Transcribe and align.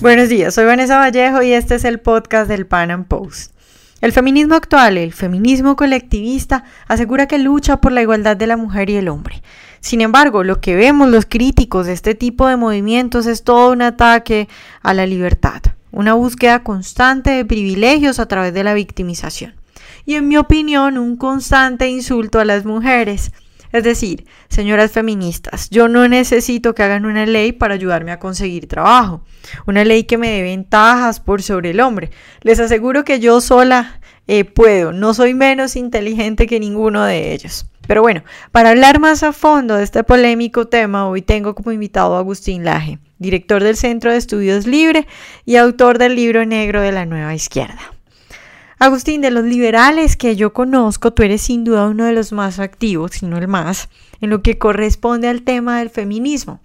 Buenos 0.00 0.28
días, 0.28 0.54
soy 0.54 0.64
Vanessa 0.64 0.96
Vallejo 0.96 1.42
y 1.42 1.50
este 1.50 1.74
es 1.74 1.84
el 1.84 1.98
podcast 1.98 2.48
del 2.48 2.68
Pan 2.68 2.92
Am 2.92 3.04
Post. 3.04 3.52
El 4.00 4.12
feminismo 4.12 4.54
actual, 4.54 4.96
el 4.96 5.12
feminismo 5.12 5.74
colectivista, 5.74 6.62
asegura 6.86 7.26
que 7.26 7.36
lucha 7.38 7.80
por 7.80 7.90
la 7.90 8.02
igualdad 8.02 8.36
de 8.36 8.46
la 8.46 8.56
mujer 8.56 8.90
y 8.90 8.94
el 8.94 9.08
hombre. 9.08 9.42
Sin 9.80 10.00
embargo, 10.00 10.44
lo 10.44 10.60
que 10.60 10.76
vemos 10.76 11.08
los 11.08 11.26
críticos 11.26 11.86
de 11.86 11.94
este 11.94 12.14
tipo 12.14 12.46
de 12.46 12.56
movimientos 12.56 13.26
es 13.26 13.42
todo 13.42 13.72
un 13.72 13.82
ataque 13.82 14.48
a 14.82 14.94
la 14.94 15.04
libertad, 15.04 15.62
una 15.90 16.14
búsqueda 16.14 16.62
constante 16.62 17.30
de 17.30 17.44
privilegios 17.44 18.20
a 18.20 18.26
través 18.26 18.54
de 18.54 18.62
la 18.62 18.74
victimización. 18.74 19.56
Y 20.06 20.14
en 20.14 20.28
mi 20.28 20.36
opinión, 20.36 20.96
un 20.96 21.16
constante 21.16 21.88
insulto 21.88 22.38
a 22.38 22.44
las 22.44 22.64
mujeres. 22.64 23.32
Es 23.72 23.84
decir, 23.84 24.26
señoras 24.48 24.92
feministas, 24.92 25.68
yo 25.70 25.88
no 25.88 26.08
necesito 26.08 26.74
que 26.74 26.82
hagan 26.82 27.04
una 27.04 27.26
ley 27.26 27.52
para 27.52 27.74
ayudarme 27.74 28.12
a 28.12 28.18
conseguir 28.18 28.66
trabajo, 28.66 29.22
una 29.66 29.84
ley 29.84 30.04
que 30.04 30.18
me 30.18 30.30
dé 30.30 30.42
ventajas 30.42 31.20
por 31.20 31.42
sobre 31.42 31.70
el 31.70 31.80
hombre. 31.80 32.10
Les 32.42 32.60
aseguro 32.60 33.04
que 33.04 33.20
yo 33.20 33.40
sola 33.40 34.00
eh, 34.26 34.44
puedo, 34.44 34.92
no 34.92 35.14
soy 35.14 35.34
menos 35.34 35.76
inteligente 35.76 36.46
que 36.46 36.60
ninguno 36.60 37.04
de 37.04 37.32
ellos. 37.32 37.66
Pero 37.86 38.02
bueno, 38.02 38.22
para 38.52 38.70
hablar 38.70 39.00
más 39.00 39.22
a 39.22 39.32
fondo 39.32 39.76
de 39.76 39.84
este 39.84 40.04
polémico 40.04 40.66
tema, 40.68 41.08
hoy 41.08 41.22
tengo 41.22 41.54
como 41.54 41.72
invitado 41.72 42.16
a 42.16 42.18
Agustín 42.18 42.62
Laje, 42.62 42.98
director 43.18 43.62
del 43.62 43.76
Centro 43.76 44.12
de 44.12 44.18
Estudios 44.18 44.66
Libre 44.66 45.06
y 45.46 45.56
autor 45.56 45.96
del 45.96 46.14
libro 46.14 46.44
negro 46.44 46.82
de 46.82 46.92
la 46.92 47.06
Nueva 47.06 47.34
Izquierda. 47.34 47.97
Agustín, 48.80 49.22
de 49.22 49.32
los 49.32 49.42
liberales 49.42 50.16
que 50.16 50.36
yo 50.36 50.52
conozco, 50.52 51.12
tú 51.12 51.24
eres 51.24 51.42
sin 51.42 51.64
duda 51.64 51.88
uno 51.88 52.04
de 52.04 52.12
los 52.12 52.30
más 52.32 52.60
activos, 52.60 53.10
si 53.10 53.26
no 53.26 53.36
el 53.36 53.48
más, 53.48 53.88
en 54.20 54.30
lo 54.30 54.40
que 54.40 54.56
corresponde 54.56 55.26
al 55.26 55.42
tema 55.42 55.80
del 55.80 55.90
feminismo. 55.90 56.60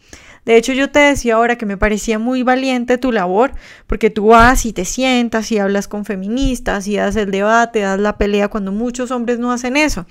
De 0.45 0.55
hecho, 0.55 0.73
yo 0.73 0.91
te 0.91 0.99
decía 0.99 1.35
ahora 1.35 1.57
que 1.57 1.65
me 1.65 1.75
parecía 1.75 2.19
muy 2.19 2.43
valiente 2.43 2.99
tu 2.99 3.11
labor, 3.11 3.53
porque 3.87 4.11
tú 4.11 4.27
vas 4.27 4.67
y 4.67 4.73
te 4.73 4.85
sientas 4.85 5.51
y 5.51 5.57
hablas 5.57 5.87
con 5.87 6.05
feministas 6.05 6.87
y 6.87 6.97
das 6.97 7.15
el 7.15 7.31
debate, 7.31 7.79
das 7.79 7.99
la 7.99 8.17
pelea, 8.19 8.47
cuando 8.47 8.71
muchos 8.71 9.09
hombres 9.09 9.39
no 9.39 9.51
hacen 9.51 9.75
eso. 9.75 10.05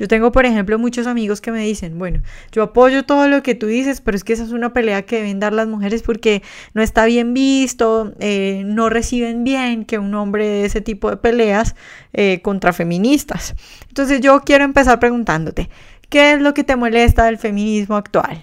Yo 0.00 0.08
tengo, 0.08 0.32
por 0.32 0.46
ejemplo, 0.46 0.78
muchos 0.78 1.06
amigos 1.06 1.42
que 1.42 1.52
me 1.52 1.58
dicen, 1.58 1.98
bueno, 1.98 2.20
yo 2.52 2.62
apoyo 2.62 3.04
todo 3.04 3.28
lo 3.28 3.42
que 3.42 3.54
tú 3.54 3.66
dices, 3.66 4.00
pero 4.00 4.16
es 4.16 4.24
que 4.24 4.32
esa 4.32 4.44
es 4.44 4.52
una 4.52 4.72
pelea 4.72 5.02
que 5.02 5.16
deben 5.16 5.40
dar 5.40 5.52
las 5.52 5.68
mujeres 5.68 6.02
porque 6.02 6.40
no 6.72 6.80
está 6.80 7.04
bien 7.04 7.34
visto, 7.34 8.14
eh, 8.18 8.62
no 8.64 8.88
reciben 8.88 9.44
bien 9.44 9.84
que 9.84 9.98
un 9.98 10.14
hombre 10.14 10.46
de 10.46 10.64
ese 10.64 10.80
tipo 10.80 11.10
de 11.10 11.18
peleas 11.18 11.76
eh, 12.14 12.40
contra 12.40 12.72
feministas. 12.72 13.54
Entonces 13.88 14.22
yo 14.22 14.40
quiero 14.40 14.64
empezar 14.64 14.98
preguntándote, 15.00 15.68
¿qué 16.08 16.32
es 16.32 16.40
lo 16.40 16.54
que 16.54 16.64
te 16.64 16.76
molesta 16.76 17.26
del 17.26 17.36
feminismo 17.36 17.96
actual? 17.96 18.42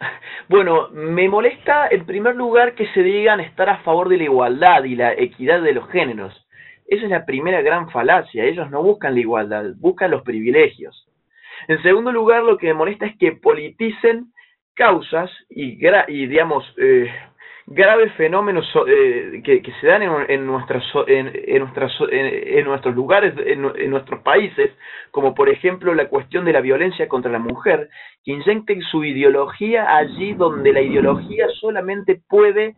Bueno, 0.48 0.90
me 0.92 1.28
molesta 1.28 1.88
en 1.88 2.06
primer 2.06 2.36
lugar 2.36 2.76
que 2.76 2.86
se 2.92 3.02
digan 3.02 3.40
estar 3.40 3.68
a 3.68 3.82
favor 3.82 4.08
de 4.08 4.16
la 4.16 4.24
igualdad 4.24 4.84
y 4.84 4.94
la 4.94 5.12
equidad 5.12 5.60
de 5.60 5.72
los 5.72 5.88
géneros. 5.90 6.45
Esa 6.88 7.04
es 7.04 7.10
la 7.10 7.24
primera 7.24 7.62
gran 7.62 7.90
falacia. 7.90 8.44
Ellos 8.44 8.70
no 8.70 8.82
buscan 8.82 9.14
la 9.14 9.20
igualdad, 9.20 9.64
buscan 9.78 10.10
los 10.10 10.22
privilegios. 10.22 11.08
En 11.68 11.82
segundo 11.82 12.12
lugar, 12.12 12.42
lo 12.44 12.58
que 12.58 12.68
me 12.68 12.74
molesta 12.74 13.06
es 13.06 13.16
que 13.18 13.32
politicen 13.32 14.32
causas 14.74 15.30
y, 15.48 15.78
y 16.08 16.26
digamos, 16.26 16.64
eh, 16.76 17.10
graves 17.66 18.12
fenómenos 18.14 18.64
eh, 18.86 19.42
que, 19.44 19.62
se 19.80 19.86
dan 19.86 20.02
en, 20.02 20.12
en, 20.28 20.46
nuestras, 20.46 20.84
en, 21.08 21.32
en, 21.34 22.64
nuestros 22.64 22.94
lugares, 22.94 23.34
en, 23.38 23.90
nuestros 23.90 24.20
países, 24.22 24.70
como 25.10 25.34
por 25.34 25.48
ejemplo 25.48 25.92
la 25.94 26.08
cuestión 26.08 26.44
de 26.44 26.52
la 26.52 26.60
violencia 26.60 27.08
contra 27.08 27.32
la 27.32 27.40
mujer, 27.40 27.88
que 28.24 28.32
inyecten 28.32 28.82
su 28.82 29.04
ideología 29.04 29.96
allí 29.96 30.34
donde 30.34 30.72
la 30.72 30.80
ideología 30.80 31.48
solamente 31.60 32.20
puede 32.28 32.76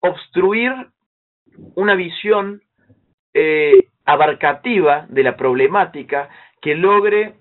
obstruir 0.00 0.72
una 1.74 1.94
visión 1.94 2.62
eh, 3.38 3.88
abarcativa 4.06 5.04
de 5.10 5.22
la 5.22 5.36
problemática 5.36 6.30
que 6.62 6.74
logre 6.74 7.34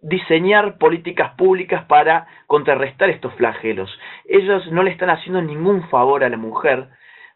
diseñar 0.00 0.78
políticas 0.78 1.34
públicas 1.34 1.84
para 1.86 2.28
contrarrestar 2.46 3.10
estos 3.10 3.34
flagelos. 3.34 3.90
Ellos 4.26 4.70
no 4.70 4.84
le 4.84 4.92
están 4.92 5.10
haciendo 5.10 5.42
ningún 5.42 5.88
favor 5.88 6.22
a 6.22 6.28
la 6.28 6.36
mujer, 6.36 6.86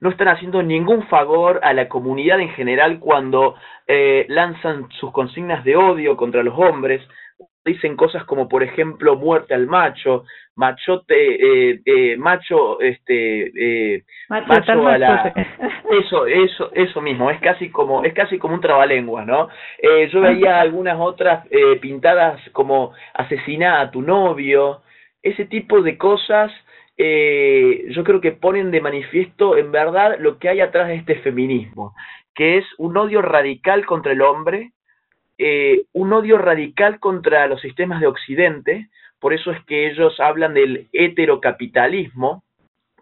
no 0.00 0.10
están 0.10 0.28
haciendo 0.28 0.62
ningún 0.62 1.08
favor 1.08 1.58
a 1.64 1.72
la 1.72 1.88
comunidad 1.88 2.38
en 2.38 2.50
general 2.50 3.00
cuando 3.00 3.56
eh, 3.88 4.26
lanzan 4.28 4.88
sus 5.00 5.10
consignas 5.10 5.64
de 5.64 5.74
odio 5.74 6.16
contra 6.16 6.44
los 6.44 6.56
hombres, 6.56 7.02
dicen 7.64 7.96
cosas 7.96 8.24
como 8.24 8.48
por 8.48 8.62
ejemplo 8.62 9.16
muerte 9.16 9.54
al 9.54 9.66
macho, 9.66 10.24
machote, 10.56 11.14
eh, 11.14 11.80
eh, 11.84 12.16
macho, 12.16 12.80
este, 12.80 13.52
eh, 13.96 14.04
macho 14.28 14.86
a 14.86 14.98
la, 14.98 15.32
eso, 15.90 16.26
eso, 16.26 16.70
eso 16.74 17.00
mismo, 17.00 17.30
es 17.30 17.40
casi 17.40 17.70
como, 17.70 18.04
es 18.04 18.12
casi 18.14 18.38
como 18.38 18.54
un 18.54 18.60
trabalengua, 18.60 19.24
¿no? 19.24 19.48
Eh, 19.78 20.08
yo 20.12 20.20
veía 20.20 20.60
algunas 20.60 20.98
otras 20.98 21.46
eh, 21.50 21.76
pintadas 21.80 22.40
como 22.52 22.92
asesina 23.14 23.80
a 23.80 23.90
tu 23.90 24.02
novio, 24.02 24.82
ese 25.22 25.44
tipo 25.44 25.82
de 25.82 25.96
cosas, 25.96 26.52
eh, 26.96 27.86
yo 27.90 28.04
creo 28.04 28.20
que 28.20 28.32
ponen 28.32 28.70
de 28.70 28.80
manifiesto 28.80 29.56
en 29.56 29.72
verdad 29.72 30.16
lo 30.18 30.38
que 30.38 30.48
hay 30.48 30.60
atrás 30.60 30.88
de 30.88 30.96
este 30.96 31.16
feminismo, 31.16 31.94
que 32.34 32.58
es 32.58 32.66
un 32.78 32.96
odio 32.96 33.22
radical 33.22 33.86
contra 33.86 34.12
el 34.12 34.22
hombre, 34.22 34.72
eh, 35.38 35.84
un 35.92 36.12
odio 36.12 36.38
radical 36.38 37.00
contra 37.00 37.46
los 37.46 37.60
sistemas 37.60 38.00
de 38.00 38.06
Occidente, 38.06 38.88
por 39.18 39.32
eso 39.32 39.52
es 39.52 39.64
que 39.66 39.88
ellos 39.88 40.18
hablan 40.20 40.54
del 40.54 40.88
heterocapitalismo, 40.92 42.42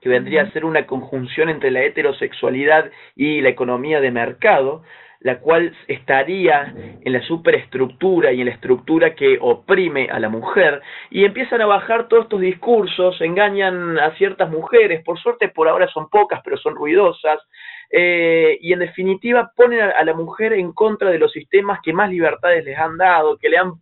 que 0.01 0.09
vendría 0.09 0.43
a 0.43 0.51
ser 0.53 0.65
una 0.65 0.87
conjunción 0.87 1.49
entre 1.49 1.71
la 1.71 1.83
heterosexualidad 1.83 2.91
y 3.17 3.41
la 3.41 3.51
economía 3.51 4.01
de 4.01 4.11
mercado, 4.11 4.83
la 5.21 5.39
cual 5.39 5.77
estaría 5.87 6.75
en 7.03 7.13
la 7.13 7.23
superestructura 7.23 8.33
y 8.33 8.41
en 8.41 8.47
la 8.47 8.53
estructura 8.53 9.15
que 9.15 9.39
oprime 9.41 10.09
a 10.11 10.19
la 10.19 10.31
mujer, 10.31 10.81
y 11.11 11.25
empiezan 11.25 11.61
a 11.61 11.67
bajar 11.67 12.09
todos 12.09 12.25
estos 12.25 12.41
discursos, 12.41 13.21
engañan 13.21 13.99
a 13.99 14.17
ciertas 14.17 14.51
mujeres, 14.51 15.05
por 15.05 15.19
suerte 15.21 15.49
por 15.49 15.69
ahora 15.69 15.89
son 15.89 16.09
pocas, 16.09 16.41
pero 16.43 16.57
son 16.57 16.75
ruidosas, 16.75 17.39
eh, 17.91 18.59
y 18.61 18.73
en 18.73 18.78
definitiva 18.78 19.53
ponen 19.56 19.81
a, 19.81 20.05
la 20.05 20.15
mujer 20.15 20.53
en 20.53 20.73
contra 20.73 21.11
de 21.11 21.19
los 21.19 21.33
sistemas 21.33 21.81
que 21.83 21.93
más 21.93 22.11
libertades 22.11 22.65
les 22.65 22.78
han 22.78 22.97
dado, 22.97 23.37
que 23.37 23.49
le 23.49 23.59
han 23.59 23.73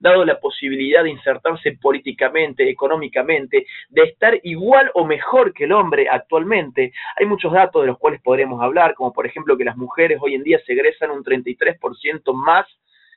dado 0.00 0.24
la 0.24 0.38
posibilidad 0.38 1.02
de 1.02 1.10
insertarse 1.10 1.72
políticamente, 1.72 2.68
económicamente, 2.68 3.66
de 3.90 4.02
estar 4.02 4.38
igual 4.42 4.90
o 4.94 5.04
mejor 5.04 5.52
que 5.52 5.64
el 5.64 5.72
hombre 5.72 6.08
actualmente. 6.08 6.92
Hay 7.18 7.26
muchos 7.26 7.52
datos 7.52 7.82
de 7.82 7.88
los 7.88 7.98
cuales 7.98 8.22
podremos 8.22 8.62
hablar, 8.62 8.94
como 8.94 9.12
por 9.12 9.26
ejemplo 9.26 9.56
que 9.56 9.64
las 9.64 9.76
mujeres 9.76 10.18
hoy 10.20 10.34
en 10.34 10.44
día 10.44 10.60
se 10.64 10.72
egresan 10.72 11.10
un 11.10 11.24
33% 11.24 12.32
más 12.34 12.66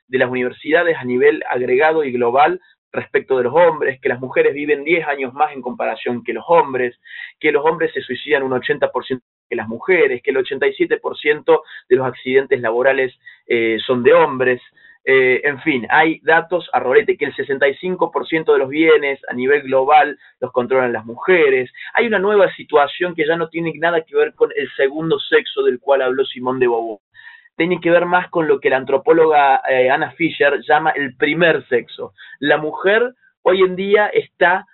de 0.08 0.18
las 0.18 0.28
universidades 0.28 0.96
a 0.98 1.04
nivel 1.04 1.42
agregado 1.48 2.04
y 2.04 2.12
global 2.12 2.60
respecto 2.92 3.38
de 3.38 3.44
los 3.44 3.54
hombres, 3.54 3.98
que 4.00 4.08
las 4.10 4.20
mujeres 4.20 4.52
viven 4.52 4.84
10 4.84 5.08
años 5.08 5.32
más 5.32 5.52
en 5.52 5.62
comparación 5.62 6.22
que 6.22 6.34
los 6.34 6.44
hombres, 6.46 7.00
que 7.40 7.50
los 7.50 7.64
hombres 7.64 7.90
se 7.94 8.02
suicidan 8.02 8.42
un 8.42 8.52
80% 8.52 9.22
que 9.52 9.56
las 9.56 9.68
mujeres, 9.68 10.22
que 10.22 10.30
el 10.30 10.38
87% 10.38 11.60
de 11.90 11.96
los 11.96 12.06
accidentes 12.06 12.58
laborales 12.62 13.12
eh, 13.46 13.76
son 13.86 14.02
de 14.02 14.14
hombres, 14.14 14.62
eh, 15.04 15.42
en 15.44 15.60
fin, 15.60 15.86
hay 15.90 16.20
datos 16.20 16.70
a 16.72 16.80
rolete, 16.80 17.18
que 17.18 17.26
el 17.26 17.34
65% 17.34 18.50
de 18.50 18.58
los 18.58 18.70
bienes 18.70 19.20
a 19.28 19.34
nivel 19.34 19.60
global 19.60 20.18
los 20.40 20.52
controlan 20.52 20.94
las 20.94 21.04
mujeres. 21.04 21.70
Hay 21.92 22.06
una 22.06 22.18
nueva 22.18 22.50
situación 22.54 23.14
que 23.14 23.26
ya 23.26 23.36
no 23.36 23.50
tiene 23.50 23.74
nada 23.76 24.00
que 24.00 24.16
ver 24.16 24.32
con 24.34 24.50
el 24.56 24.70
segundo 24.74 25.18
sexo 25.18 25.62
del 25.64 25.80
cual 25.80 26.00
habló 26.00 26.24
Simón 26.24 26.58
de 26.58 26.66
Beauvoir 26.66 26.98
tiene 27.54 27.80
que 27.80 27.90
ver 27.90 28.06
más 28.06 28.30
con 28.30 28.48
lo 28.48 28.58
que 28.58 28.70
la 28.70 28.78
antropóloga 28.78 29.60
eh, 29.68 29.90
Anna 29.90 30.12
Fisher 30.12 30.62
llama 30.66 30.90
el 30.92 31.14
primer 31.16 31.68
sexo. 31.68 32.14
La 32.38 32.56
mujer 32.56 33.14
hoy 33.42 33.60
en 33.60 33.76
día 33.76 34.06
está 34.06 34.66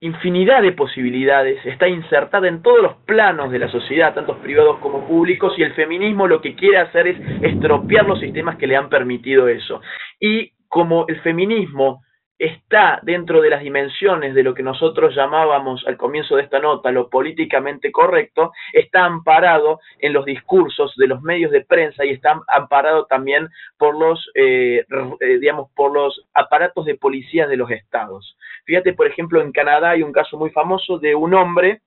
infinidad 0.00 0.62
de 0.62 0.72
posibilidades, 0.72 1.64
está 1.66 1.88
insertada 1.88 2.48
en 2.48 2.62
todos 2.62 2.82
los 2.82 2.94
planos 3.04 3.50
de 3.50 3.58
la 3.58 3.68
sociedad, 3.68 4.14
tanto 4.14 4.38
privados 4.38 4.78
como 4.78 5.06
públicos, 5.06 5.54
y 5.56 5.62
el 5.62 5.74
feminismo 5.74 6.26
lo 6.26 6.40
que 6.40 6.54
quiere 6.54 6.78
hacer 6.78 7.08
es 7.08 7.18
estropear 7.42 8.06
los 8.06 8.20
sistemas 8.20 8.56
que 8.56 8.66
le 8.66 8.76
han 8.76 8.88
permitido 8.88 9.48
eso. 9.48 9.80
Y 10.20 10.52
como 10.68 11.06
el 11.08 11.20
feminismo 11.20 12.02
está 12.38 13.00
dentro 13.02 13.40
de 13.40 13.50
las 13.50 13.62
dimensiones 13.62 14.34
de 14.34 14.42
lo 14.42 14.54
que 14.54 14.62
nosotros 14.62 15.14
llamábamos 15.14 15.84
al 15.86 15.96
comienzo 15.96 16.36
de 16.36 16.42
esta 16.42 16.60
nota 16.60 16.92
lo 16.92 17.08
políticamente 17.08 17.90
correcto, 17.90 18.52
está 18.72 19.04
amparado 19.04 19.80
en 19.98 20.12
los 20.12 20.24
discursos 20.24 20.94
de 20.96 21.08
los 21.08 21.20
medios 21.22 21.50
de 21.50 21.64
prensa 21.64 22.04
y 22.04 22.10
está 22.10 22.40
amparado 22.48 23.06
también 23.06 23.48
por 23.76 23.98
los, 23.98 24.30
eh, 24.34 24.84
eh, 25.20 25.38
digamos, 25.38 25.70
por 25.74 25.92
los 25.92 26.26
aparatos 26.34 26.84
de 26.86 26.94
policías 26.94 27.48
de 27.48 27.56
los 27.56 27.70
estados. 27.70 28.36
Fíjate, 28.64 28.92
por 28.92 29.06
ejemplo, 29.06 29.40
en 29.40 29.52
Canadá 29.52 29.90
hay 29.90 30.02
un 30.02 30.12
caso 30.12 30.38
muy 30.38 30.50
famoso 30.50 30.98
de 30.98 31.14
un 31.14 31.34
hombre 31.34 31.80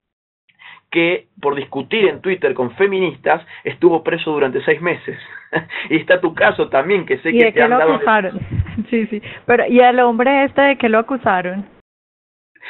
que 0.92 1.28
por 1.42 1.56
discutir 1.56 2.08
en 2.10 2.22
Twitter 2.22 2.54
con 2.54 2.76
feministas 2.76 3.42
estuvo 3.64 4.04
preso 4.04 4.32
durante 4.32 4.64
seis 4.66 4.82
meses. 4.82 5.18
y 5.90 5.98
está 5.98 6.20
tu 6.20 6.36
caso 6.36 6.68
también, 6.68 7.06
que 7.06 7.18
sé 7.20 7.32
que 7.32 7.52
te 7.52 7.62
han 7.64 7.74
acusaron? 7.74 8.40
sí, 8.90 9.06
sí. 9.08 9.22
Pero, 9.46 9.66
¿y 9.68 9.82
al 9.82 10.00
hombre 10.00 10.46
este 10.46 10.62
de 10.62 10.78
qué 10.78 10.90
lo 10.90 11.00
acusaron? 11.00 11.66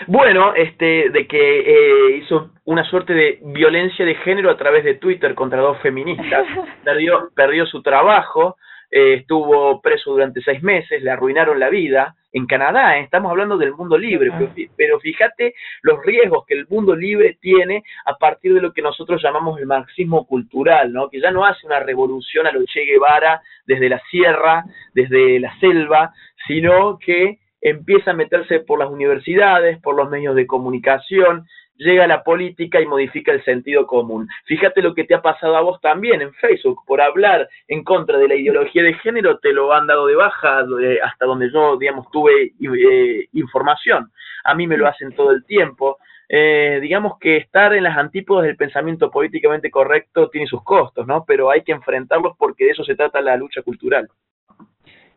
Bueno, 0.07 0.53
este, 0.55 1.09
de 1.09 1.27
que 1.27 1.59
eh, 1.59 2.17
hizo 2.17 2.51
una 2.65 2.83
suerte 2.85 3.13
de 3.13 3.39
violencia 3.43 4.05
de 4.05 4.15
género 4.15 4.49
a 4.49 4.57
través 4.57 4.83
de 4.83 4.95
Twitter 4.95 5.35
contra 5.35 5.59
dos 5.59 5.79
feministas, 5.79 6.45
perdió, 6.83 7.29
perdió 7.35 7.65
su 7.65 7.81
trabajo, 7.81 8.55
eh, 8.89 9.15
estuvo 9.15 9.81
preso 9.81 10.11
durante 10.11 10.41
seis 10.41 10.63
meses, 10.63 11.01
le 11.03 11.11
arruinaron 11.11 11.59
la 11.59 11.69
vida. 11.69 12.15
En 12.33 12.45
Canadá, 12.45 12.97
¿eh? 12.97 13.01
estamos 13.01 13.29
hablando 13.29 13.57
del 13.57 13.73
mundo 13.73 13.97
libre, 13.97 14.31
pero, 14.77 14.99
fíjate 14.99 15.53
los 15.81 16.03
riesgos 16.05 16.45
que 16.45 16.53
el 16.53 16.65
mundo 16.69 16.95
libre 16.95 17.37
tiene 17.41 17.83
a 18.05 18.15
partir 18.15 18.53
de 18.53 18.61
lo 18.61 18.71
que 18.71 18.81
nosotros 18.81 19.21
llamamos 19.21 19.59
el 19.59 19.65
marxismo 19.65 20.25
cultural, 20.25 20.93
¿no? 20.93 21.09
que 21.09 21.19
ya 21.19 21.31
no 21.31 21.45
hace 21.45 21.65
una 21.67 21.79
revolución 21.79 22.47
a 22.47 22.51
lo 22.51 22.63
Che 22.65 22.85
Guevara 22.85 23.41
desde 23.65 23.89
la 23.89 24.01
sierra, 24.09 24.63
desde 24.93 25.39
la 25.39 25.53
selva, 25.59 26.13
sino 26.47 26.97
que 26.99 27.39
empieza 27.59 28.11
a 28.11 28.15
meterse 28.15 28.59
por 28.61 28.79
las 28.79 28.89
universidades, 28.89 29.79
por 29.79 29.95
los 29.95 30.09
medios 30.09 30.35
de 30.35 30.47
comunicación, 30.47 31.47
llega 31.75 32.03
a 32.03 32.07
la 32.07 32.23
política 32.23 32.79
y 32.79 32.85
modifica 32.85 33.31
el 33.31 33.43
sentido 33.43 33.87
común. 33.87 34.27
Fíjate 34.45 34.81
lo 34.81 34.93
que 34.93 35.03
te 35.03 35.15
ha 35.15 35.21
pasado 35.21 35.55
a 35.55 35.61
vos 35.61 35.81
también 35.81 36.21
en 36.21 36.33
Facebook, 36.33 36.81
por 36.85 37.01
hablar 37.01 37.49
en 37.67 37.83
contra 37.83 38.17
de 38.17 38.27
la 38.27 38.35
ideología 38.35 38.83
de 38.83 38.93
género, 38.95 39.39
te 39.39 39.53
lo 39.53 39.73
han 39.73 39.87
dado 39.87 40.07
de 40.07 40.15
baja 40.15 40.63
eh, 40.81 40.99
hasta 41.03 41.25
donde 41.25 41.51
yo, 41.51 41.77
digamos, 41.77 42.09
tuve 42.11 42.53
eh, 42.59 43.27
información. 43.33 44.11
A 44.43 44.55
mí 44.55 44.67
me 44.67 44.77
lo 44.77 44.87
hacen 44.87 45.13
todo 45.13 45.31
el 45.31 45.45
tiempo. 45.45 45.97
Eh, 46.33 46.79
digamos 46.81 47.19
que 47.19 47.35
estar 47.35 47.73
en 47.73 47.83
las 47.83 47.97
antípodas 47.97 48.45
del 48.45 48.55
pensamiento 48.55 49.11
políticamente 49.11 49.69
correcto 49.69 50.29
tiene 50.29 50.47
sus 50.47 50.63
costos, 50.63 51.05
¿no? 51.05 51.25
Pero 51.25 51.49
hay 51.49 51.61
que 51.61 51.73
enfrentarlos 51.73 52.37
porque 52.37 52.63
de 52.63 52.71
eso 52.71 52.85
se 52.85 52.95
trata 52.95 53.19
la 53.19 53.35
lucha 53.35 53.61
cultural. 53.61 54.07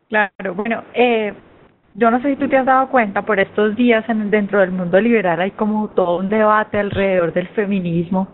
Claro, 0.08 0.54
bueno, 0.54 0.82
eh, 0.92 1.32
yo 1.94 2.10
no 2.10 2.20
sé 2.20 2.30
si 2.30 2.36
tú 2.36 2.48
te 2.48 2.56
has 2.56 2.66
dado 2.66 2.88
cuenta, 2.88 3.22
por 3.22 3.38
estos 3.38 3.76
días 3.76 4.04
en, 4.08 4.30
dentro 4.30 4.60
del 4.60 4.72
mundo 4.72 5.00
liberal 5.00 5.40
hay 5.40 5.52
como 5.52 5.88
todo 5.88 6.18
un 6.18 6.28
debate 6.28 6.78
alrededor 6.78 7.32
del 7.32 7.48
feminismo. 7.48 8.28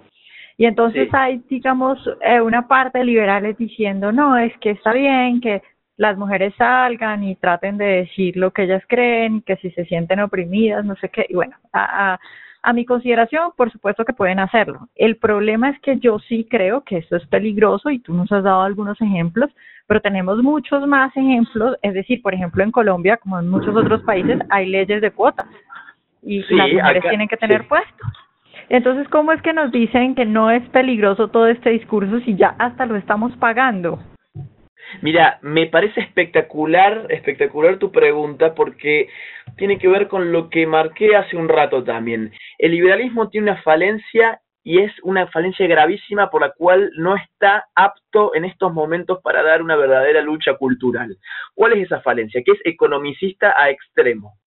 Y 0.56 0.66
entonces 0.66 1.08
hay, 1.12 1.42
digamos, 1.48 1.98
eh, 2.20 2.40
una 2.40 2.68
parte 2.68 2.98
de 2.98 3.04
liberales 3.04 3.56
diciendo, 3.56 4.12
no, 4.12 4.36
es 4.36 4.56
que 4.58 4.70
está 4.70 4.92
bien 4.92 5.40
que 5.40 5.62
las 5.96 6.18
mujeres 6.18 6.54
salgan 6.56 7.24
y 7.24 7.36
traten 7.36 7.78
de 7.78 7.84
decir 7.84 8.36
lo 8.36 8.50
que 8.50 8.64
ellas 8.64 8.82
creen, 8.86 9.42
que 9.42 9.56
si 9.56 9.70
se 9.70 9.86
sienten 9.86 10.20
oprimidas, 10.20 10.84
no 10.84 10.96
sé 10.96 11.08
qué. 11.08 11.24
Y 11.28 11.34
bueno, 11.34 11.56
a, 11.72 12.18
a 12.62 12.72
mi 12.72 12.84
consideración, 12.84 13.52
por 13.56 13.70
supuesto 13.72 14.04
que 14.04 14.12
pueden 14.12 14.38
hacerlo. 14.38 14.88
El 14.94 15.16
problema 15.16 15.70
es 15.70 15.80
que 15.80 15.98
yo 15.98 16.18
sí 16.18 16.46
creo 16.50 16.82
que 16.82 16.98
esto 16.98 17.16
es 17.16 17.26
peligroso 17.26 17.90
y 17.90 17.98
tú 17.98 18.12
nos 18.12 18.30
has 18.32 18.44
dado 18.44 18.62
algunos 18.62 19.00
ejemplos, 19.00 19.50
pero 19.90 20.00
tenemos 20.00 20.40
muchos 20.40 20.86
más 20.86 21.10
ejemplos. 21.16 21.76
Es 21.82 21.94
decir, 21.94 22.22
por 22.22 22.32
ejemplo, 22.32 22.62
en 22.62 22.70
Colombia, 22.70 23.16
como 23.16 23.40
en 23.40 23.48
muchos 23.48 23.74
otros 23.74 24.00
países, 24.02 24.38
hay 24.48 24.66
leyes 24.66 25.00
de 25.00 25.10
cuotas 25.10 25.48
y 26.22 26.44
las 26.54 26.72
mujeres 26.72 27.02
tienen 27.08 27.26
que 27.26 27.36
tener 27.36 27.66
puestos. 27.66 28.08
Entonces, 28.68 29.08
¿cómo 29.08 29.32
es 29.32 29.42
que 29.42 29.52
nos 29.52 29.72
dicen 29.72 30.14
que 30.14 30.24
no 30.24 30.48
es 30.52 30.62
peligroso 30.68 31.26
todo 31.26 31.48
este 31.48 31.70
discurso 31.70 32.20
si 32.20 32.36
ya 32.36 32.54
hasta 32.60 32.86
lo 32.86 32.94
estamos 32.94 33.36
pagando? 33.38 33.98
Mira, 35.02 35.40
me 35.42 35.66
parece 35.66 36.02
espectacular, 36.02 37.06
espectacular 37.08 37.78
tu 37.78 37.90
pregunta 37.90 38.54
porque 38.54 39.08
tiene 39.56 39.76
que 39.78 39.88
ver 39.88 40.06
con 40.06 40.30
lo 40.30 40.50
que 40.50 40.68
marqué 40.68 41.16
hace 41.16 41.36
un 41.36 41.48
rato 41.48 41.82
también. 41.82 42.30
El 42.58 42.70
liberalismo 42.70 43.28
tiene 43.28 43.50
una 43.50 43.62
falencia 43.62 44.40
y 44.62 44.80
es 44.80 44.92
una 45.02 45.26
falencia 45.28 45.66
gravísima 45.66 46.30
por 46.30 46.42
la 46.42 46.52
cual 46.52 46.90
no 46.96 47.16
está 47.16 47.64
apto 47.74 48.34
en 48.34 48.44
estos 48.44 48.72
momentos 48.72 49.20
para 49.22 49.42
dar 49.42 49.62
una 49.62 49.76
verdadera 49.76 50.20
lucha 50.20 50.54
cultural. 50.54 51.16
¿Cuál 51.54 51.72
es 51.74 51.86
esa 51.86 52.00
falencia? 52.00 52.42
Que 52.44 52.52
es 52.52 52.60
economicista 52.64 53.54
a 53.56 53.70
extremo. 53.70 54.38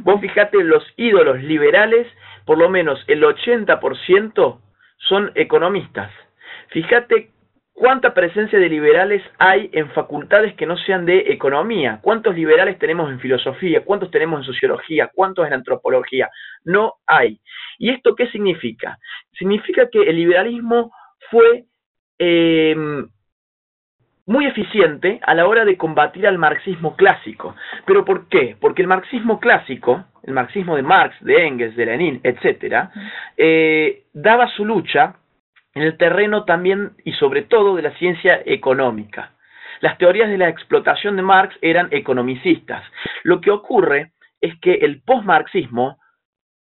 Vos 0.00 0.20
fijate, 0.20 0.62
los 0.62 0.84
ídolos 0.96 1.42
liberales, 1.42 2.06
por 2.44 2.58
lo 2.58 2.68
menos 2.68 3.02
el 3.06 3.22
80% 3.22 4.60
son 4.98 5.32
economistas. 5.34 6.12
Fíjate 6.68 7.30
¿Cuánta 7.80 8.12
presencia 8.12 8.58
de 8.58 8.68
liberales 8.68 9.22
hay 9.38 9.70
en 9.72 9.88
facultades 9.92 10.52
que 10.52 10.66
no 10.66 10.76
sean 10.76 11.06
de 11.06 11.32
economía? 11.32 11.98
¿Cuántos 12.02 12.34
liberales 12.34 12.78
tenemos 12.78 13.10
en 13.10 13.18
filosofía? 13.20 13.86
¿Cuántos 13.86 14.10
tenemos 14.10 14.40
en 14.40 14.44
sociología? 14.44 15.10
¿Cuántos 15.14 15.46
en 15.46 15.54
antropología? 15.54 16.28
No 16.62 16.96
hay. 17.06 17.40
¿Y 17.78 17.88
esto 17.88 18.14
qué 18.14 18.26
significa? 18.26 18.98
Significa 19.32 19.88
que 19.88 20.02
el 20.02 20.16
liberalismo 20.16 20.92
fue 21.30 21.64
em, 22.18 23.08
muy 24.26 24.44
eficiente 24.44 25.18
a 25.22 25.34
la 25.34 25.46
hora 25.46 25.64
de 25.64 25.78
combatir 25.78 26.26
al 26.26 26.36
marxismo 26.36 26.96
clásico. 26.96 27.56
¿Pero 27.86 28.04
por 28.04 28.28
qué? 28.28 28.58
Porque 28.60 28.82
el 28.82 28.88
marxismo 28.88 29.40
clásico, 29.40 30.04
el 30.24 30.34
marxismo 30.34 30.76
de 30.76 30.82
Marx, 30.82 31.16
de 31.24 31.46
Engels, 31.46 31.76
de 31.76 31.86
Lenin, 31.86 32.20
etcétera, 32.24 32.90
eh, 33.38 34.02
daba 34.12 34.48
su 34.48 34.66
lucha 34.66 35.16
en 35.74 35.82
el 35.82 35.96
terreno 35.96 36.44
también 36.44 36.92
y 37.04 37.12
sobre 37.12 37.42
todo 37.42 37.76
de 37.76 37.82
la 37.82 37.96
ciencia 37.98 38.40
económica. 38.44 39.32
Las 39.80 39.96
teorías 39.98 40.28
de 40.28 40.38
la 40.38 40.48
explotación 40.48 41.16
de 41.16 41.22
Marx 41.22 41.56
eran 41.62 41.88
economicistas. 41.90 42.84
Lo 43.22 43.40
que 43.40 43.50
ocurre 43.50 44.12
es 44.40 44.58
que 44.60 44.74
el 44.74 45.02
postmarxismo, 45.02 45.98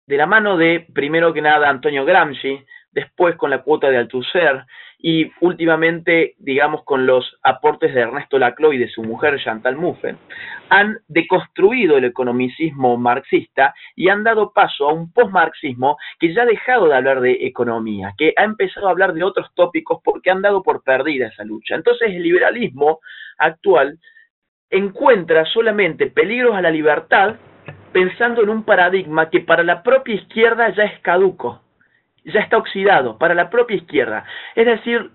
de 0.05 0.17
la 0.17 0.25
mano 0.25 0.57
de, 0.57 0.87
primero 0.93 1.33
que 1.33 1.41
nada, 1.41 1.69
Antonio 1.69 2.05
Gramsci, 2.05 2.63
después 2.91 3.35
con 3.35 3.49
la 3.49 3.63
cuota 3.63 3.89
de 3.89 3.97
Althusser 3.97 4.65
y 4.99 5.31
últimamente, 5.41 6.33
digamos, 6.39 6.83
con 6.83 7.05
los 7.05 7.37
aportes 7.43 7.93
de 7.93 8.01
Ernesto 8.01 8.39
Laclau 8.39 8.73
y 8.73 8.79
de 8.79 8.89
su 8.89 9.03
mujer 9.03 9.39
Chantal 9.43 9.77
Mouffe, 9.77 10.15
han 10.69 10.97
deconstruido 11.07 11.97
el 11.97 12.05
economicismo 12.05 12.97
marxista 12.97 13.75
y 13.95 14.09
han 14.09 14.23
dado 14.23 14.51
paso 14.53 14.89
a 14.89 14.93
un 14.93 15.11
postmarxismo 15.11 15.97
que 16.19 16.33
ya 16.33 16.41
ha 16.41 16.45
dejado 16.45 16.87
de 16.87 16.95
hablar 16.95 17.21
de 17.21 17.37
economía, 17.41 18.13
que 18.17 18.33
ha 18.35 18.43
empezado 18.43 18.87
a 18.87 18.91
hablar 18.91 19.13
de 19.13 19.23
otros 19.23 19.47
tópicos 19.53 19.99
porque 20.03 20.31
han 20.31 20.41
dado 20.41 20.63
por 20.63 20.83
perdida 20.83 21.27
esa 21.27 21.43
lucha. 21.43 21.75
Entonces 21.75 22.09
el 22.09 22.23
liberalismo 22.23 22.99
actual 23.37 23.99
encuentra 24.69 25.45
solamente 25.45 26.07
peligros 26.07 26.55
a 26.55 26.61
la 26.61 26.71
libertad 26.71 27.35
pensando 27.93 28.41
en 28.41 28.49
un 28.49 28.63
paradigma 28.63 29.29
que 29.29 29.41
para 29.41 29.63
la 29.63 29.83
propia 29.83 30.15
izquierda 30.15 30.73
ya 30.75 30.83
es 30.83 30.99
caduco 31.01 31.61
ya 32.33 32.41
está 32.41 32.57
oxidado 32.57 33.17
para 33.17 33.33
la 33.33 33.49
propia 33.49 33.77
izquierda. 33.77 34.25
Es 34.55 34.65
decir, 34.65 35.11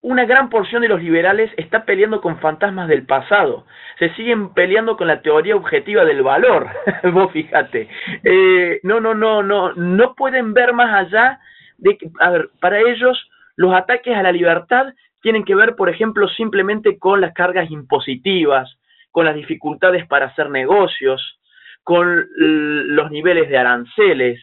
una 0.00 0.26
gran 0.26 0.50
porción 0.50 0.82
de 0.82 0.88
los 0.88 1.02
liberales 1.02 1.50
está 1.56 1.84
peleando 1.84 2.20
con 2.20 2.38
fantasmas 2.38 2.88
del 2.88 3.06
pasado. 3.06 3.66
Se 3.98 4.10
siguen 4.14 4.52
peleando 4.52 4.96
con 4.96 5.06
la 5.06 5.22
teoría 5.22 5.56
objetiva 5.56 6.04
del 6.04 6.22
valor. 6.22 6.68
Vos 7.12 7.32
fíjate. 7.32 7.88
Eh, 8.22 8.80
no, 8.82 9.00
no, 9.00 9.14
no, 9.14 9.42
no, 9.42 9.72
no 9.72 10.14
pueden 10.14 10.52
ver 10.52 10.74
más 10.74 10.94
allá 10.94 11.40
de 11.78 11.96
que, 11.96 12.10
a 12.20 12.30
ver, 12.30 12.50
para 12.60 12.80
ellos 12.80 13.30
los 13.56 13.74
ataques 13.74 14.16
a 14.16 14.22
la 14.22 14.32
libertad 14.32 14.92
tienen 15.22 15.44
que 15.44 15.54
ver, 15.54 15.74
por 15.74 15.88
ejemplo, 15.88 16.28
simplemente 16.28 16.98
con 16.98 17.22
las 17.22 17.32
cargas 17.32 17.70
impositivas, 17.70 18.76
con 19.10 19.24
las 19.24 19.34
dificultades 19.34 20.06
para 20.06 20.26
hacer 20.26 20.50
negocios, 20.50 21.40
con 21.82 22.26
los 22.36 23.10
niveles 23.10 23.48
de 23.48 23.56
aranceles, 23.56 24.38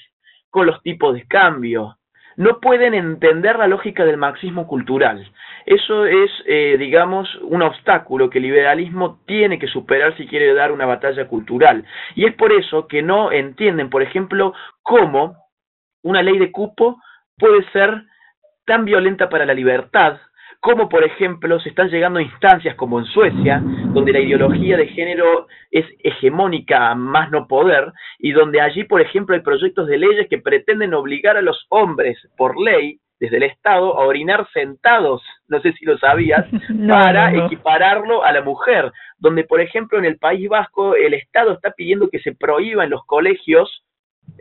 con 0.51 0.67
los 0.67 0.81
tipos 0.84 1.15
de 1.15 1.25
cambio. 1.25 1.98
No 2.38 2.60
pueden 2.60 2.93
entender 2.93 3.58
la 3.58 3.67
lógica 3.67 4.05
del 4.05 4.17
marxismo 4.17 4.67
cultural. 4.67 5.27
Eso 5.65 6.05
es, 6.05 6.31
eh, 6.46 6.75
digamos, 6.77 7.34
un 7.41 7.62
obstáculo 7.62 8.29
que 8.29 8.38
el 8.39 8.43
liberalismo 8.43 9.20
tiene 9.25 9.60
que 9.60 9.67
superar 9.67 10.15
si 10.17 10.27
quiere 10.27 10.53
dar 10.53 10.72
una 10.72 10.86
batalla 10.86 11.27
cultural. 11.27 11.84
Y 12.15 12.25
es 12.25 12.36
por 12.36 12.51
eso 12.51 12.88
que 12.88 13.01
no 13.01 13.31
entienden, 13.31 13.89
por 13.89 14.01
ejemplo, 14.01 14.53
cómo 14.81 15.36
una 16.03 16.24
ley 16.24 16.38
de 16.38 16.51
cupo 16.51 17.01
puede 17.38 17.63
ser 17.72 18.03
tan 18.65 18.86
violenta 18.86 19.29
para 19.29 19.46
la 19.46 19.53
libertad 19.53 20.17
como 20.62 20.88
por 20.88 21.03
ejemplo 21.03 21.60
se 21.60 21.70
están 21.70 21.89
llegando 21.89 22.20
a 22.20 22.24
instancias 22.24 22.75
como 22.75 23.00
en 23.00 23.06
Suecia, 23.06 23.62
donde 23.94 24.13
la 24.13 24.20
ideología 24.20 24.77
de 24.77 24.88
género 24.88 25.48
es 25.72 25.86
hegemónica 26.03 26.94
más 26.94 27.32
no 27.32 27.48
poder, 27.48 27.91
y 28.20 28.32
donde 28.32 28.62
allí, 28.62 28.84
por 28.84 29.01
ejemplo, 29.01 29.36
hay 29.36 29.41
proyectos 29.41 29.88
de 29.88 29.98
leyes 29.98 30.27
que 30.30 30.38
pretenden 30.38 30.94
obligar 30.94 31.36
a 31.36 31.41
los 31.41 31.65
hombres 31.70 32.15
por 32.38 32.62
ley 32.62 33.00
desde 33.20 33.38
el 33.38 33.44
Estado 33.44 34.00
a 34.00 34.06
orinar 34.06 34.48
sentados, 34.53 35.24
no 35.48 35.60
sé 35.62 35.74
si 35.74 35.86
lo 35.86 35.98
sabías, 35.98 36.46
para 36.88 37.34
equipararlo 37.34 38.24
a 38.24 38.32
la 38.32 38.44
mujer, 38.44 38.91
donde 39.18 39.44
por 39.44 39.62
ejemplo 39.62 39.98
en 39.98 40.06
el 40.06 40.18
País 40.18 40.48
Vasco 40.48 40.96
el 40.96 41.15
Estado 41.15 41.53
está 41.53 41.72
pidiendo 41.72 42.10
que 42.10 42.20
se 42.20 42.36
prohíba 42.36 42.84
en 42.84 42.91
los 42.91 43.03
colegios 43.06 43.84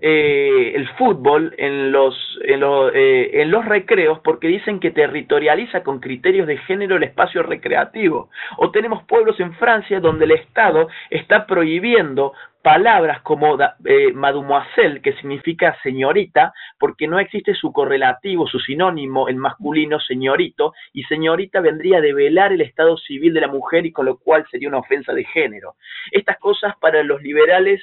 eh, 0.02 0.73
el 0.75 0.88
fútbol 0.90 1.54
en 1.59 1.92
los, 1.92 2.14
en, 2.44 2.62
eh, 2.94 3.42
en 3.42 3.50
los 3.50 3.64
recreos 3.64 4.20
porque 4.20 4.49
dicen 4.49 4.80
que 4.80 4.90
territorializa 4.90 5.82
con 5.82 6.00
criterios 6.00 6.47
de 6.47 6.56
género 6.59 6.97
el 6.97 7.02
espacio 7.02 7.42
recreativo. 7.42 8.30
O 8.56 8.70
tenemos 8.70 9.04
pueblos 9.04 9.38
en 9.40 9.52
Francia 9.54 10.00
donde 10.00 10.25
el 10.25 10.32
Estado 10.32 10.88
está 11.11 11.47
prohibiendo 11.47 12.32
palabras 12.62 13.23
como 13.23 13.59
eh, 13.85 14.12
mademoiselle, 14.12 15.00
que 15.00 15.14
significa 15.14 15.76
señorita, 15.82 16.52
porque 16.78 17.06
no 17.06 17.18
existe 17.18 17.54
su 17.54 17.73
correlativo, 17.73 18.47
su 18.47 18.59
sinónimo 18.59 19.28
en 19.28 19.38
masculino, 19.38 19.99
señorito, 20.00 20.75
y 20.92 21.04
señorita 21.04 21.61
vendría 21.61 21.99
a 21.99 22.02
develar 22.02 22.52
el 22.52 22.61
estado 22.61 22.97
civil 22.99 23.32
de 23.35 23.40
la 23.40 23.49
mujer 23.49 23.87
y 23.87 23.92
con 23.92 24.06
lo 24.06 24.18
cual 24.18 24.47
sería 24.50 24.68
una 24.68 24.78
ofensa 24.78 25.12
de 25.12 25.25
género. 25.25 25.75
Estas 26.11 26.38
cosas 26.38 26.75
para 26.80 27.02
los 27.02 27.23
liberales 27.23 27.80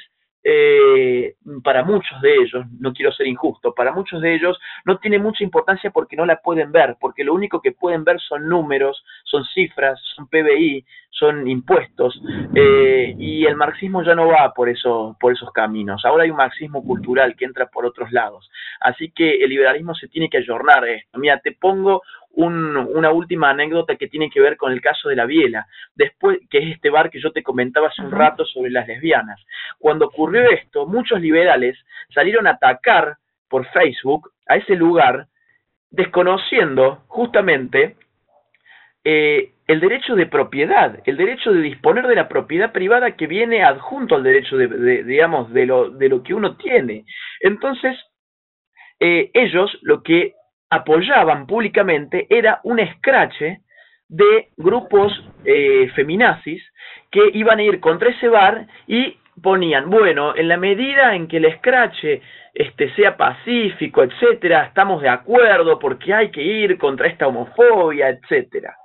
eh, 0.50 1.36
para 1.62 1.84
muchos 1.84 2.22
de 2.22 2.36
ellos, 2.36 2.66
no 2.80 2.94
quiero 2.94 3.12
ser 3.12 3.28
injusto, 3.28 3.74
para 3.74 3.92
muchos 3.92 4.22
de 4.22 4.34
ellos 4.34 4.58
no 4.86 4.98
tiene 4.98 5.20
mucha 5.20 5.44
importancia 5.44 5.92
porque 5.92 6.16
no 6.16 6.26
la 6.26 6.40
pueden 6.40 6.72
ver, 6.72 6.96
porque 7.02 7.26
lo 7.26 7.34
único 7.34 7.62
que 7.62 7.74
pueden 7.74 8.06
ver 8.06 8.18
son 8.22 8.48
números, 8.48 9.04
son 9.26 9.44
cifras, 9.54 10.00
son 10.16 10.28
PBI, 10.28 10.86
son 11.18 11.48
impuestos, 11.48 12.22
eh, 12.54 13.16
y 13.18 13.46
el 13.46 13.56
marxismo 13.56 14.04
ya 14.04 14.14
no 14.14 14.28
va 14.28 14.54
por, 14.54 14.70
eso, 14.70 15.18
por 15.20 15.34
esos 15.34 15.52
caminos. 15.52 16.06
Ahora 16.06 16.24
hay 16.24 16.30
un 16.30 16.38
marxismo 16.38 16.84
cultural 16.84 17.36
que 17.36 17.46
entra 17.46 17.66
por 17.68 17.86
otros 17.86 18.12
lados. 18.12 18.50
Así 18.80 19.12
que 19.12 19.38
el 19.38 19.50
liberalismo 19.50 19.96
se 19.96 20.08
tiene 20.08 20.30
que 20.30 20.38
ayornar 20.38 20.84
a 20.84 20.92
esto. 20.92 21.18
Mira, 21.18 21.40
te 21.40 21.54
pongo 21.54 22.04
una 22.30 23.10
última 23.10 23.50
anécdota 23.50 23.96
que 23.96 24.08
tiene 24.08 24.30
que 24.30 24.40
ver 24.40 24.58
con 24.58 24.72
el 24.72 24.80
caso 24.80 25.10
de 25.10 25.16
la 25.16 25.26
Biela, 25.26 25.66
después 25.96 26.38
que 26.52 26.60
es 26.60 26.76
este 26.76 26.92
bar 26.92 27.10
que 27.10 27.20
yo 27.20 27.32
te 27.32 27.42
comentaba 27.42 27.88
hace 27.88 28.04
un 28.04 28.12
rato 28.12 28.46
sobre 28.46 28.70
las 28.70 28.88
lesbianas. 28.88 29.44
Cuando 29.80 30.06
ocurrió 30.06 30.48
esto, 30.52 30.86
muchos 30.86 31.20
liberales 31.20 31.76
salieron 32.14 32.46
a 32.46 32.52
atacar 32.52 33.18
por 33.50 33.66
Facebook 33.72 34.32
a 34.46 34.58
ese 34.58 34.76
lugar, 34.76 35.26
desconociendo 35.90 37.02
justamente 37.08 37.96
eh, 39.04 39.54
el 39.68 39.82
derecho 39.82 40.16
de 40.16 40.26
propiedad, 40.26 41.00
el 41.06 41.18
derecho 41.18 41.52
de 41.52 41.62
disponer 41.62 42.08
de 42.08 42.16
la 42.16 42.30
propiedad 42.30 42.72
privada 42.72 43.18
que 43.18 43.28
viene 43.28 43.64
adjunto 43.64 44.16
al 44.16 44.24
derecho 44.24 44.56
de, 44.58 45.04
digamos, 45.04 45.52
de 45.52 45.66
lo, 45.66 45.90
de 45.90 46.08
lo 46.08 46.24
que 46.24 46.34
uno 46.34 46.56
tiene. 46.56 47.04
Entonces, 47.42 47.98
eh, 49.00 49.30
ellos 49.34 49.78
lo 49.82 50.02
que 50.04 50.34
apoyaban 50.70 51.48
públicamente 51.48 52.28
era 52.30 52.62
un 52.64 52.80
escrache 52.80 53.60
de 54.08 54.48
grupos 54.56 55.12
eh, 55.44 55.92
feminazis 55.96 56.64
que 57.12 57.30
iban 57.34 57.60
a 57.60 57.64
ir 57.64 57.80
contra 57.82 58.10
ese 58.10 58.30
bar 58.30 58.68
y 58.88 59.18
ponían, 59.42 59.90
bueno, 59.90 60.36
en 60.36 60.48
la 60.48 60.58
medida 60.58 61.14
en 61.14 61.28
que 61.28 61.38
el 61.38 61.46
escrache 61.46 62.22
este, 62.54 62.94
sea 62.96 63.18
pacífico, 63.18 64.02
etcétera, 64.02 64.66
estamos 64.66 65.02
de 65.02 65.10
acuerdo 65.10 65.78
porque 65.78 66.14
hay 66.14 66.32
que 66.32 66.42
ir 66.42 66.78
contra 66.78 67.08
esta 67.08 67.28
homofobia, 67.28 68.10
etcétera. 68.10 68.76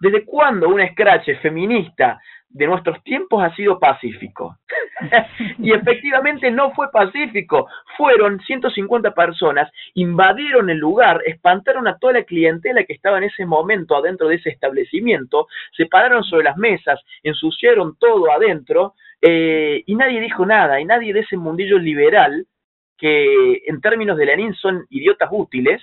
¿Desde 0.00 0.24
cuándo 0.24 0.68
un 0.68 0.80
escrache 0.80 1.36
feminista 1.36 2.20
de 2.52 2.66
nuestros 2.66 3.02
tiempos 3.02 3.42
ha 3.42 3.54
sido 3.54 3.78
pacífico. 3.78 4.58
y 5.58 5.72
efectivamente 5.72 6.50
no 6.50 6.72
fue 6.72 6.90
pacífico. 6.90 7.66
Fueron 7.96 8.40
150 8.40 9.12
personas, 9.14 9.70
invadieron 9.94 10.70
el 10.70 10.78
lugar, 10.78 11.20
espantaron 11.26 11.88
a 11.88 11.96
toda 11.98 12.14
la 12.14 12.24
clientela 12.24 12.84
que 12.84 12.92
estaba 12.92 13.18
en 13.18 13.24
ese 13.24 13.46
momento 13.46 13.96
adentro 13.96 14.28
de 14.28 14.36
ese 14.36 14.50
establecimiento, 14.50 15.46
se 15.76 15.86
pararon 15.86 16.24
sobre 16.24 16.44
las 16.44 16.56
mesas, 16.56 17.00
ensuciaron 17.22 17.96
todo 17.98 18.30
adentro 18.30 18.94
eh, 19.20 19.82
y 19.86 19.94
nadie 19.94 20.20
dijo 20.20 20.44
nada. 20.44 20.80
Y 20.80 20.84
nadie 20.84 21.12
de 21.12 21.20
ese 21.20 21.36
mundillo 21.36 21.78
liberal 21.78 22.46
que 22.98 23.62
en 23.66 23.80
términos 23.80 24.16
de 24.16 24.26
Lenin 24.26 24.54
son 24.54 24.86
idiotas 24.90 25.28
útiles, 25.32 25.82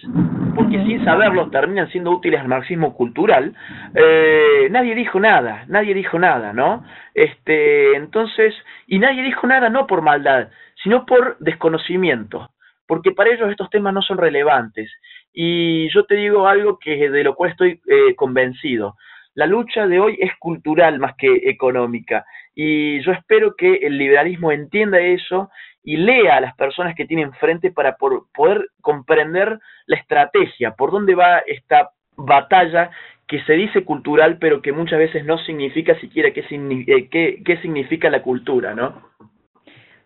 porque 0.59 0.83
sin 0.83 1.05
saberlo 1.05 1.49
terminan 1.49 1.89
siendo 1.89 2.11
útiles 2.11 2.41
al 2.41 2.49
marxismo 2.49 2.93
cultural, 2.93 3.55
eh, 3.95 4.67
nadie 4.69 4.93
dijo 4.93 5.17
nada, 5.17 5.63
nadie 5.69 5.93
dijo 5.93 6.19
nada, 6.19 6.51
¿no? 6.51 6.83
Este, 7.13 7.95
entonces, 7.95 8.53
y 8.85 8.99
nadie 8.99 9.23
dijo 9.23 9.47
nada 9.47 9.69
no 9.69 9.87
por 9.87 10.01
maldad, 10.01 10.49
sino 10.83 11.05
por 11.05 11.37
desconocimiento, 11.39 12.49
porque 12.85 13.11
para 13.11 13.29
ellos 13.29 13.49
estos 13.49 13.69
temas 13.69 13.93
no 13.93 14.01
son 14.01 14.17
relevantes. 14.17 14.91
Y 15.31 15.89
yo 15.93 16.03
te 16.03 16.15
digo 16.15 16.45
algo 16.45 16.77
que 16.77 17.09
de 17.09 17.23
lo 17.23 17.35
cual 17.35 17.51
estoy 17.51 17.79
eh, 17.87 18.13
convencido. 18.17 18.97
La 19.35 19.45
lucha 19.45 19.87
de 19.87 20.01
hoy 20.01 20.17
es 20.19 20.31
cultural 20.39 20.99
más 20.99 21.15
que 21.15 21.49
económica. 21.49 22.25
Y 22.53 23.01
yo 23.03 23.13
espero 23.13 23.55
que 23.55 23.75
el 23.75 23.97
liberalismo 23.97 24.51
entienda 24.51 24.99
eso 24.99 25.49
y 25.83 25.97
lea 25.97 26.37
a 26.37 26.41
las 26.41 26.55
personas 26.55 26.95
que 26.95 27.05
tiene 27.05 27.23
enfrente 27.23 27.71
para 27.71 27.95
poder 27.97 28.67
comprender 28.81 29.59
la 29.85 29.97
estrategia, 29.97 30.75
por 30.75 30.91
dónde 30.91 31.15
va 31.15 31.39
esta 31.39 31.91
batalla 32.15 32.91
que 33.27 33.41
se 33.43 33.53
dice 33.53 33.85
cultural, 33.85 34.37
pero 34.39 34.61
que 34.61 34.73
muchas 34.73 34.99
veces 34.99 35.23
no 35.23 35.37
significa 35.39 35.99
siquiera 35.99 36.31
qué, 36.31 36.43
eh, 36.49 37.09
qué, 37.09 37.41
qué 37.45 37.57
significa 37.57 38.09
la 38.09 38.23
cultura, 38.23 38.73
¿no? 38.73 39.09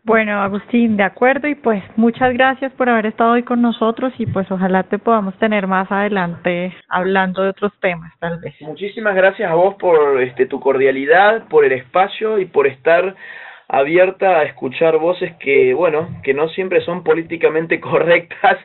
Bueno, 0.05 0.41
Agustín, 0.41 0.97
de 0.97 1.03
acuerdo, 1.03 1.47
y 1.47 1.55
pues 1.55 1.81
muchas 1.95 2.33
gracias 2.33 2.73
por 2.73 2.89
haber 2.89 3.05
estado 3.05 3.31
hoy 3.31 3.43
con 3.43 3.61
nosotros 3.61 4.11
y 4.17 4.25
pues 4.25 4.51
ojalá 4.51 4.83
te 4.83 4.99
podamos 4.99 5.33
tener 5.39 5.65
más 5.65 5.89
adelante 5.89 6.75
hablando 6.89 7.41
de 7.41 7.49
otros 7.51 7.71
temas, 7.79 8.11
tal 8.19 8.37
vez. 8.39 8.53
Muchísimas 8.59 9.15
gracias 9.15 9.49
a 9.49 9.55
vos 9.55 9.75
por 9.75 10.21
este, 10.21 10.45
tu 10.45 10.59
cordialidad, 10.59 11.47
por 11.47 11.63
el 11.63 11.71
espacio 11.71 12.37
y 12.37 12.45
por 12.45 12.67
estar 12.67 13.15
abierta 13.67 14.39
a 14.39 14.43
escuchar 14.43 14.97
voces 14.97 15.33
que, 15.39 15.73
bueno, 15.73 16.09
que 16.23 16.33
no 16.33 16.49
siempre 16.49 16.81
son 16.81 17.03
políticamente 17.03 17.79
correctas 17.81 18.57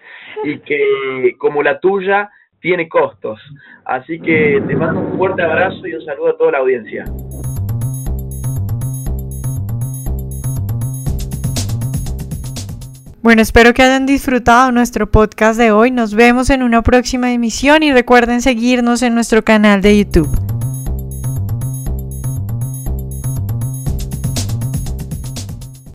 y 0.45 0.59
que, 0.61 1.35
como 1.39 1.63
la 1.63 1.81
tuya, 1.81 2.31
tiene 2.61 2.89
costos. 2.89 3.41
Así 3.85 4.21
que 4.21 4.63
te 4.67 4.77
mando 4.77 5.01
un 5.01 5.17
fuerte 5.17 5.43
abrazo 5.43 5.87
y 5.87 5.95
un 5.95 6.05
saludo 6.05 6.31
a 6.31 6.37
toda 6.37 6.53
la 6.53 6.59
audiencia. 6.59 7.05
Bueno, 13.21 13.43
espero 13.43 13.75
que 13.75 13.83
hayan 13.83 14.07
disfrutado 14.07 14.73
nuestro 14.73 15.11
podcast 15.11 15.59
de 15.59 15.71
hoy. 15.73 15.91
Nos 15.91 16.15
vemos 16.15 16.51
en 16.51 16.63
una 16.63 16.83
próxima 16.83 17.33
emisión 17.33 17.83
y 17.83 17.93
recuerden 17.93 18.41
seguirnos 18.41 19.03
en 19.03 19.15
nuestro 19.15 19.43
canal 19.43 19.83
de 19.83 19.99
YouTube. 19.99 20.58